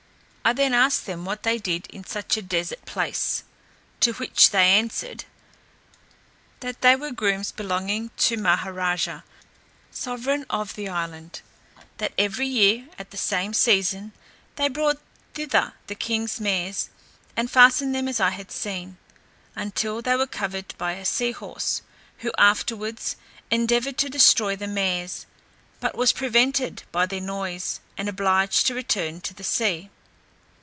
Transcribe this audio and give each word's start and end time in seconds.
I 0.43 0.53
then 0.53 0.73
asked 0.73 1.05
them 1.05 1.23
what 1.23 1.43
they 1.43 1.59
did 1.59 1.85
in 1.91 2.03
such 2.03 2.35
a 2.35 2.41
desert 2.41 2.83
place? 2.85 3.43
to 3.99 4.13
which 4.13 4.49
they 4.49 4.65
answered, 4.73 5.23
that 6.61 6.81
they 6.81 6.95
were 6.95 7.11
grooms 7.11 7.51
belonging 7.53 8.09
to 8.17 8.35
Maha 8.37 8.73
raja, 8.73 9.23
sovereign 9.91 10.45
of 10.49 10.73
the 10.75 10.89
island; 10.89 11.41
that 11.99 12.11
every 12.17 12.47
year, 12.47 12.89
at 12.97 13.11
the 13.11 13.17
same 13.17 13.53
season, 13.53 14.11
they 14.55 14.67
brought 14.67 14.99
thither 15.35 15.73
the 15.87 15.93
king's 15.95 16.39
mares, 16.41 16.89
and 17.37 17.49
fastened 17.51 17.93
them 17.95 18.07
as 18.07 18.19
I 18.19 18.31
had 18.31 18.51
seen, 18.51 18.97
until 19.55 20.01
they 20.01 20.15
were 20.15 20.27
covered 20.27 20.73
by 20.77 20.93
a 20.93 21.05
sea 21.05 21.31
horse, 21.31 21.81
who 22.17 22.31
afterwards 22.39 23.15
endeavoured 23.51 23.97
to 23.99 24.09
destroy 24.09 24.55
the 24.57 24.67
mares; 24.67 25.27
but 25.79 25.95
was 25.95 26.11
prevented 26.11 26.81
by 26.91 27.05
their 27.05 27.21
noise, 27.21 27.79
and 27.95 28.09
obliged 28.09 28.65
to 28.67 28.73
return 28.75 29.21
to 29.21 29.35
the 29.35 29.43
sea. 29.45 29.91